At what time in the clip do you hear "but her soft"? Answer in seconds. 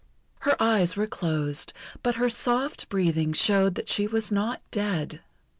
2.01-2.89